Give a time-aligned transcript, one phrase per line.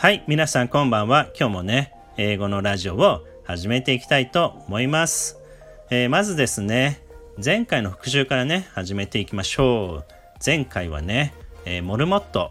[0.00, 1.28] はい、皆さんこんばんは。
[1.38, 5.36] 今日もね、英語のラジオを始めていきたいと思います。
[5.90, 7.02] えー、まずですね、
[7.36, 10.04] 前回の復習からね、始めていきましょう。
[10.42, 11.34] 前回はね、
[11.66, 12.50] えー、モルモット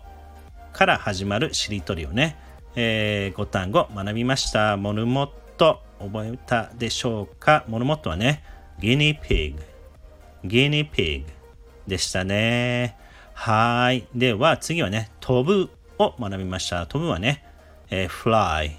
[0.73, 2.37] から始まるしりとりをね、
[2.75, 4.77] えー、5単語学びました。
[4.77, 7.65] モルモット、覚えたでしょうか？
[7.67, 8.43] モルモットはね、
[8.79, 9.63] ギニーピグ、
[10.45, 11.25] ギニーピグ
[11.87, 12.95] でしたね。
[13.33, 14.05] はい。
[14.13, 16.87] では次はね、飛ぶを学びました。
[16.87, 17.43] 飛ぶはね、
[17.89, 18.71] えー、fly,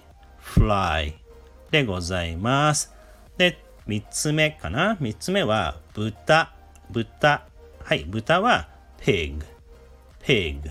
[0.42, 1.15] fly
[1.70, 2.95] でございます。
[3.37, 6.55] で、3つ目かな ?3 つ目は豚、
[6.91, 7.46] 豚。
[7.84, 8.69] はい、豚は
[9.01, 9.45] pig,
[10.23, 10.70] pig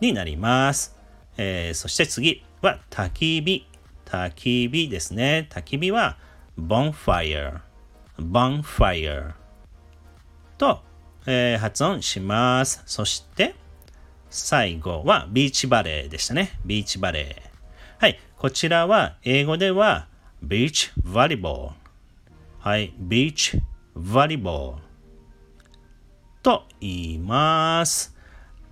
[0.00, 0.96] になります。
[1.36, 3.66] えー、そして次は焚き火、
[4.06, 5.48] 焚き火ですね。
[5.50, 6.16] 焚き火は
[6.58, 7.60] bonfire,
[8.18, 9.32] bonfire
[10.56, 10.80] と、
[11.26, 12.82] えー、発音します。
[12.86, 13.54] そして、
[14.30, 16.58] 最後はビーチバレーでしたね。
[16.64, 18.00] ビーチバレー。
[18.00, 18.18] はい。
[18.36, 20.06] こちらは英語では
[20.42, 21.74] ビーチバリボール。
[22.58, 22.92] はい。
[22.98, 23.60] ビーチ
[23.94, 24.82] バリボール
[26.42, 28.14] と言います。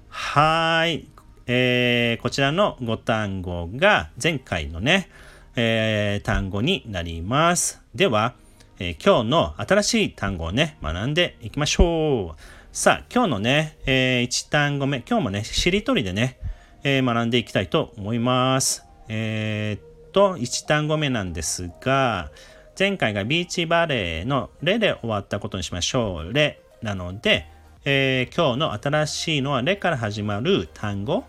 [0.09, 1.09] はい。
[1.47, 5.09] えー、こちらの5単語が前回のね、
[5.55, 7.81] えー、単語になります。
[7.95, 8.35] では、
[8.79, 12.43] えー、今日の新しい単語をね、学んでいきましょう。
[12.79, 16.39] さあ、今日のね、えー、1単語目、今日もね、しりとりでね、
[16.85, 18.85] えー、学んでいきたいと思います。
[19.09, 22.31] えー、っと、1単語目なんですが、
[22.79, 26.35] 前回がビーチバレーのレで終わったことにしましょう。
[26.35, 27.47] レなので、
[27.87, 31.25] えー、今日の新しいのはレから始まる単語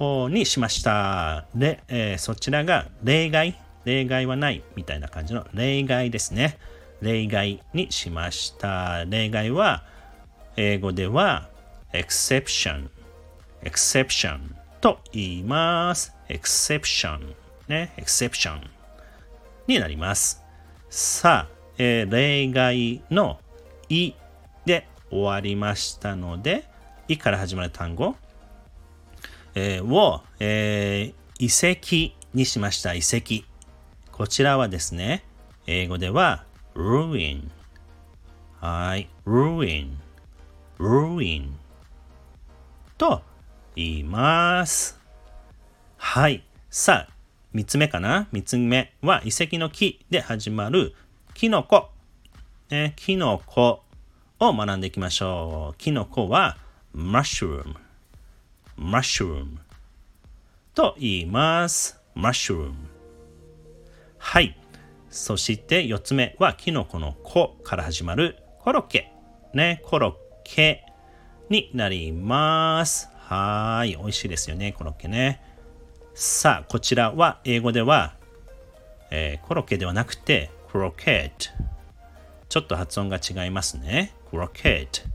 [0.00, 1.46] にしました。
[1.54, 3.56] レ、えー、そちらが例外。
[3.84, 6.58] 例外はないみたいな感じの例外ですね。
[7.00, 9.04] 例外にしました。
[9.04, 9.84] 例外は、
[10.56, 11.48] 英語では
[11.92, 12.88] exception,
[13.62, 14.40] exception
[14.80, 16.14] と言います。
[16.28, 17.34] exception
[17.68, 18.60] ね、exception
[19.66, 20.42] になります。
[20.88, 23.38] さあ、えー、例外の
[23.88, 24.12] い
[24.66, 26.64] で終わりましたので、
[27.08, 28.16] いから始まる単語、
[29.54, 32.94] えー、を、えー、遺跡にしました。
[32.94, 33.44] 遺跡。
[34.12, 35.24] こちらはですね、
[35.66, 36.44] 英語では
[36.74, 37.48] ruin。
[38.60, 39.92] はい、ruin。
[40.80, 41.50] Ruin
[42.96, 43.20] と
[43.76, 44.98] 言います。
[45.98, 46.42] はい。
[46.70, 47.12] さあ、
[47.52, 48.28] 三つ目かな？
[48.32, 50.94] 三つ目は遺跡の木で始まる
[51.34, 51.90] キノコ。
[52.70, 53.82] ね、キノコ
[54.38, 55.76] を学んでいきましょう。
[55.76, 56.56] キノコは
[56.96, 57.74] mushroom。
[58.78, 59.58] mushroom
[60.74, 62.00] と言います。
[62.16, 62.72] mushroom。
[64.16, 64.56] はい。
[65.10, 69.12] そして四つ目はキノコの子から始まるコロッケ。
[69.52, 70.12] ね、コロッ
[70.44, 70.84] ケ
[71.48, 73.08] になります。
[73.26, 73.96] はい。
[73.96, 75.40] 美味しいですよね、コロッケね。
[76.14, 78.14] さあ、こちらは英語では、
[79.10, 81.64] えー、コロッケではなくて、クロケット。
[82.48, 84.12] ちょっと発音が違いますね。
[84.30, 85.08] クロケット。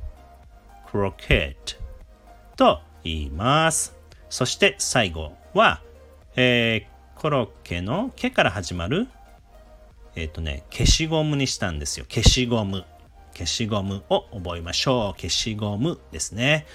[0.89, 1.85] クロケット
[2.55, 3.95] と言います。
[4.29, 5.81] そして最後は、
[6.35, 9.07] えー、コロッケの毛から始まる、
[10.15, 12.05] えっ、ー、とね、消しゴムにしたんですよ。
[12.09, 12.85] 消しゴム。
[13.35, 15.21] 消しゴムを覚えましょう。
[15.21, 16.65] 消しゴムですね。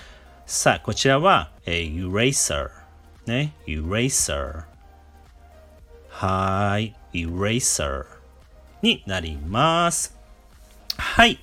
[0.45, 2.69] さあ、こちらは、えー、eraser。
[3.27, 4.65] ね、eraser。
[6.11, 8.05] はい、eraser
[8.83, 10.19] になります。
[10.99, 11.39] はい。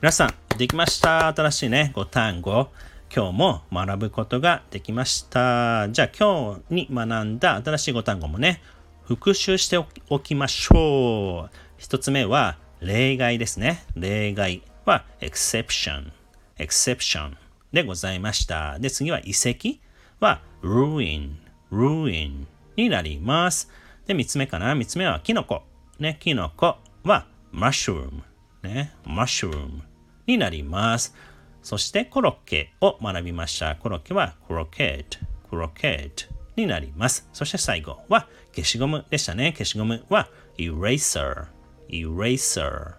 [0.00, 1.26] 皆さん、できました？
[1.34, 2.68] 新しいね、5単語。
[3.12, 5.88] 今日も学ぶことができました。
[5.90, 8.62] じゃあ今日に学んだ新しい5単語もね、
[9.02, 11.56] 復習しておきましょう。
[11.76, 13.84] 一つ目は、例外ですね。
[13.94, 16.10] 例外は exception,
[16.58, 17.34] exception
[17.72, 18.78] でございました。
[18.78, 19.78] で、次は遺跡
[20.18, 21.36] は ruin,
[21.70, 22.46] ruin
[22.76, 23.70] になります。
[24.06, 25.62] で、三つ目かな三つ目はキノコ。
[25.98, 28.22] ね、キノコは mushroom,
[28.62, 29.80] ね、mushroom
[30.26, 31.14] になります。
[31.62, 33.76] そしてコロッケを学びました。
[33.76, 35.04] コロッケは croquette,
[35.50, 37.28] croquette になります。
[37.32, 39.52] そして最後は消しゴムでしたね。
[39.52, 41.46] 消しゴムは eraser,
[41.90, 42.94] eraser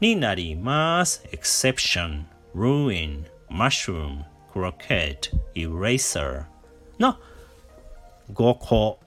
[0.00, 1.24] になります。
[1.32, 6.44] exception, ruin, mushroom, croquette, eraser
[6.98, 7.16] の
[8.32, 8.98] 5個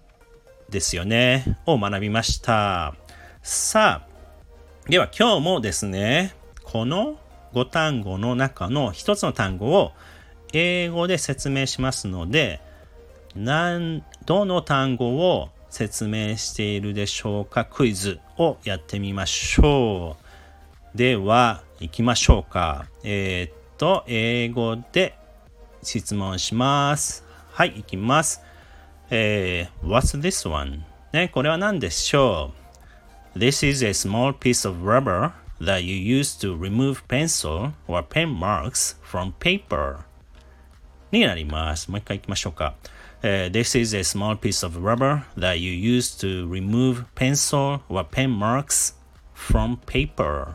[0.69, 1.57] ですよね。
[1.65, 2.95] を学びました。
[3.41, 6.33] さあ、では今日もですね、
[6.63, 7.17] この
[7.53, 9.93] 5単語の中の1つの単語を
[10.53, 12.61] 英語で説明しますので、
[13.35, 20.17] 何、どの単語を説明しているでしょうかクイズをやってみましょ
[20.93, 20.97] う。
[20.97, 22.87] では、行きましょうか。
[23.03, 25.15] えー、っと、英語で
[25.83, 27.23] 質問します。
[27.51, 28.41] はい、行きます。
[29.09, 30.83] えー、What's this one?
[31.13, 32.51] ね、これは何でしょ
[33.35, 35.31] う ?This is a small piece of rubber
[35.61, 39.99] that you use to remove pencil or pen marks from paper
[41.11, 41.89] になります。
[41.89, 42.75] もう一回行きましょうか。
[43.23, 48.29] Uh, this is a small piece of rubber that you use to remove pencil or pen
[48.29, 48.93] marks
[49.33, 50.53] from paper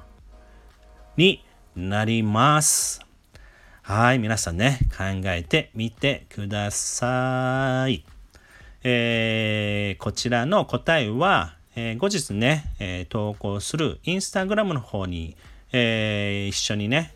[1.16, 1.44] に
[1.74, 3.00] なります。
[3.82, 8.04] はい、皆さんね、考えてみてください。
[8.84, 15.36] えー、こちらの答えは、えー、後日ね、えー、投稿するインスタグラムの方に、
[15.72, 17.12] えー、一緒にね、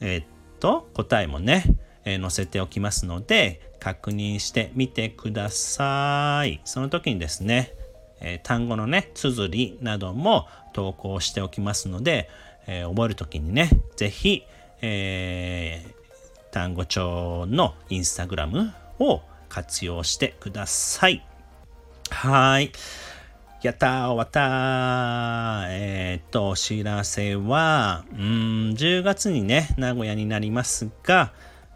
[0.00, 0.24] え、っ
[0.60, 1.64] と、答えもね、
[2.04, 6.60] え載せておきますので、確認してみてください。
[6.64, 7.74] その時にですね、
[8.20, 12.28] え単語のね、綴りなども投稿しておきますので、
[12.66, 14.44] え覚える時にね、是非、
[14.80, 15.84] え
[16.52, 21.24] 単語帳のインスタグラムを活用してください。
[22.10, 22.72] はい。
[23.62, 28.18] やったー終わったえー、っと、お知らせは、うん、
[28.76, 31.32] 10月にね、名古屋になりますが、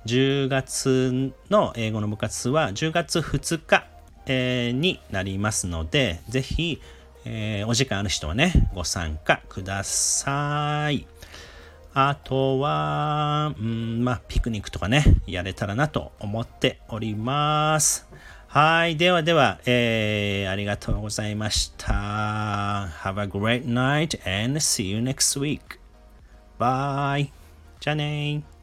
[0.06, 3.86] 10月の英語の部活は10月2日、
[4.26, 6.80] えー、になりますので、ぜひ、
[7.24, 11.06] えー、お時間ある人はね、ご参加ください。
[11.92, 18.06] あとは、うん、まあ、ピクニックとかね、やれたらなと思っております。
[18.46, 18.96] はい。
[18.96, 21.94] ではでは、えー、ありがとうございました。
[23.02, 25.60] Have a great night and see you next week.
[26.60, 27.30] Bye.
[27.80, 28.55] じゃあね